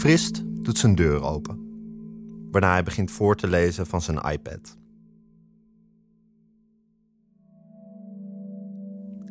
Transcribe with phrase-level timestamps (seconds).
[0.00, 1.58] Frist doet zijn deur open.
[2.50, 4.78] Waarna hij begint voor te lezen van zijn iPad.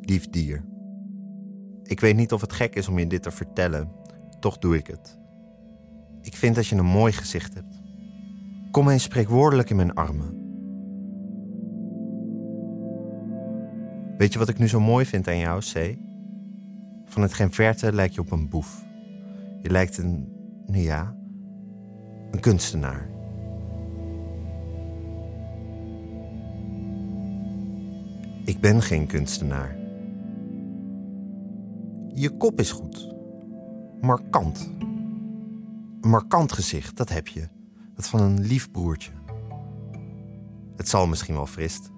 [0.02, 0.66] Lief dier.
[1.84, 3.92] Ik weet niet of het gek is om je dit te vertellen,
[4.40, 5.20] toch doe ik het.
[6.22, 7.82] Ik vind dat je een mooi gezicht hebt.
[8.72, 10.38] Kom eens spreekwoordelijk in mijn armen.
[14.18, 15.98] Weet je wat ik nu zo mooi vind aan jou, C?
[17.06, 18.86] Van het geen verte lijk je op een boef.
[19.62, 20.38] Je lijkt een,
[20.70, 21.16] nou ja,
[22.32, 23.10] een kunstenaar.
[28.46, 29.78] Ik ben geen kunstenaar.
[32.14, 33.16] Je kop is goed.
[34.02, 34.72] Markant.
[36.02, 37.48] Een markant gezicht, dat heb je.
[37.96, 39.12] Dat van een lief broertje.
[40.76, 41.92] Het zal misschien wel frist.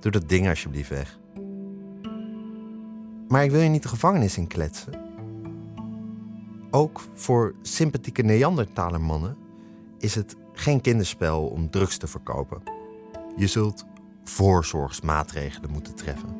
[0.00, 1.18] Doe dat ding alsjeblieft weg.
[3.28, 5.05] Maar ik wil je niet de gevangenis in kletsen.
[6.70, 9.36] Ook voor sympathieke Neandertalermannen
[9.98, 12.62] is het geen kinderspel om drugs te verkopen.
[13.36, 13.84] Je zult
[14.24, 16.36] voorzorgsmaatregelen moeten treffen.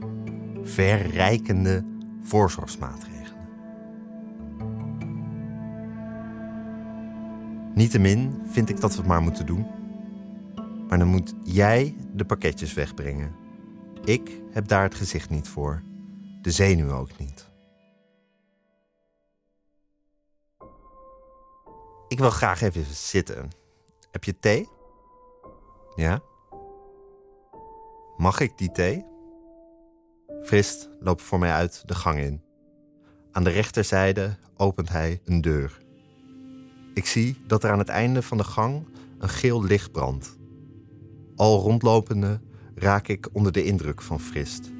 [0.62, 1.84] Verrijkende
[2.22, 3.14] voorzorgsmaatregelen.
[7.74, 9.66] Niettemin vind ik dat we het maar moeten doen.
[10.88, 13.34] Maar dan moet jij de pakketjes wegbrengen.
[14.04, 15.82] Ik heb daar het gezicht niet voor.
[16.42, 17.54] De zenuw ook niet.
[22.16, 23.50] Ik wil graag even zitten.
[24.10, 24.68] Heb je thee?
[25.94, 26.22] Ja?
[28.16, 29.04] Mag ik die thee?
[30.42, 32.42] Frist loopt voor mij uit de gang in.
[33.32, 35.78] Aan de rechterzijde opent hij een deur.
[36.94, 38.86] Ik zie dat er aan het einde van de gang
[39.18, 40.36] een geel licht brandt.
[41.34, 42.40] Al rondlopende
[42.74, 44.70] raak ik onder de indruk van Frist.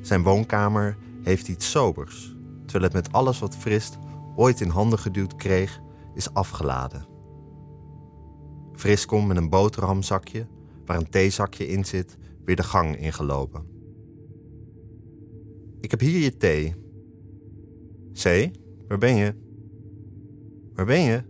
[0.00, 3.98] Zijn woonkamer heeft iets sobers, terwijl het met alles wat Frist
[4.36, 5.80] ooit in handen geduwd kreeg,
[6.14, 7.06] is afgeladen.
[8.72, 10.46] Frist komt met een boterhamzakje,
[10.84, 13.66] waar een theezakje in zit, weer de gang ingelopen.
[15.80, 16.74] Ik heb hier je thee.
[18.12, 18.50] C,
[18.88, 19.34] waar ben je?
[20.74, 21.22] Waar ben je?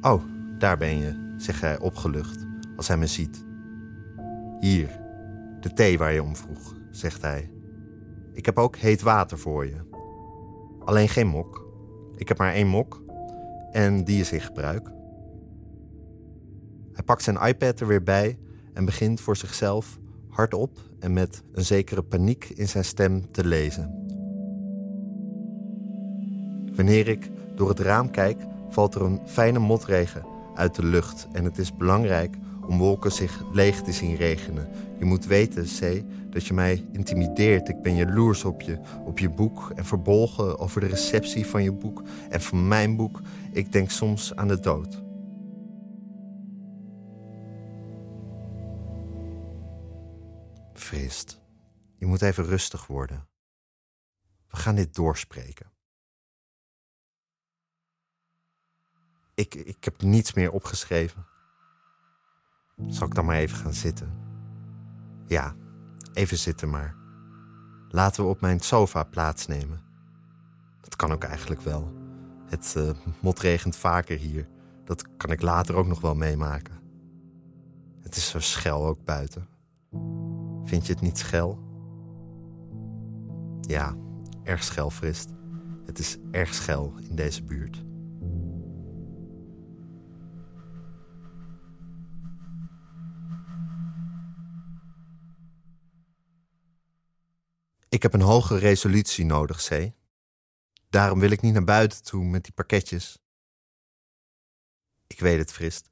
[0.00, 0.22] Oh,
[0.58, 2.46] daar ben je, zegt hij opgelucht
[2.76, 3.44] als hij me ziet.
[4.60, 5.00] Hier,
[5.60, 7.50] de thee waar je om vroeg, zegt hij.
[8.32, 9.76] Ik heb ook heet water voor je.
[10.84, 11.68] Alleen geen mok.
[12.16, 13.02] Ik heb maar één mok
[13.72, 14.90] en die is in gebruik.
[16.92, 18.38] Hij pakt zijn iPad er weer bij
[18.74, 19.98] en begint voor zichzelf
[20.28, 23.98] hardop en met een zekere paniek in zijn stem te lezen.
[26.74, 31.44] Wanneer ik door het raam kijk, valt er een fijne motregen uit de lucht en
[31.44, 34.68] het is belangrijk om wolken zich leeg te zien regenen.
[34.98, 37.68] Je moet weten, C, dat je mij intimideert.
[37.68, 41.72] Ik ben jaloers op je, op je boek en verbolgen over de receptie van je
[41.72, 43.20] boek en van mijn boek.
[43.52, 45.02] Ik denk soms aan de dood.
[50.72, 51.40] Frist,
[51.96, 53.28] je moet even rustig worden.
[54.48, 55.72] We gaan dit doorspreken.
[59.34, 61.26] Ik, ik heb niets meer opgeschreven.
[62.88, 64.12] Zal ik dan maar even gaan zitten?
[65.26, 65.54] Ja,
[66.12, 66.94] even zitten maar.
[67.88, 69.80] Laten we op mijn sofa plaatsnemen.
[70.80, 71.92] Dat kan ook eigenlijk wel.
[72.46, 72.90] Het uh,
[73.20, 74.46] motregent vaker hier.
[74.84, 76.74] Dat kan ik later ook nog wel meemaken.
[78.00, 79.48] Het is zo schel ook buiten.
[80.64, 81.58] Vind je het niet schel?
[83.60, 83.96] Ja,
[84.42, 85.30] erg schel, Frist.
[85.84, 87.84] Het is erg schel in deze buurt.
[98.00, 99.92] Ik heb een hoge resolutie nodig, C.
[100.88, 103.18] Daarom wil ik niet naar buiten toe met die pakketjes.
[105.06, 105.90] Ik weet het, Frist.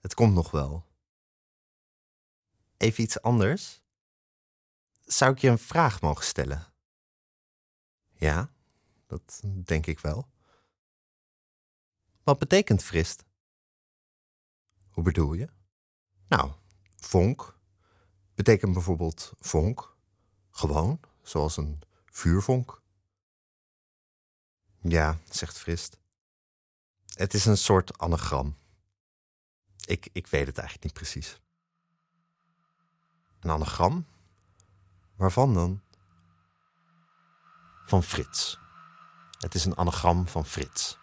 [0.00, 0.86] Het komt nog wel.
[2.76, 3.82] Even iets anders?
[5.04, 6.72] Zou ik je een vraag mogen stellen?
[8.08, 8.52] Ja,
[9.06, 10.28] dat denk ik wel.
[12.22, 13.24] Wat betekent frist?
[14.88, 15.48] Hoe bedoel je?
[16.28, 16.52] Nou,
[16.96, 17.58] vonk
[18.34, 19.96] betekent bijvoorbeeld vonk.
[20.50, 22.82] Gewoon, zoals een vuurvonk.
[24.80, 25.98] Ja, zegt Frist.
[27.14, 28.56] Het is een soort anagram.
[29.84, 31.40] Ik, ik weet het eigenlijk niet precies.
[33.40, 34.06] Een anagram?
[35.16, 35.82] Waarvan dan?
[37.84, 38.58] Van Frits.
[39.38, 40.98] Het is een anagram van Frits.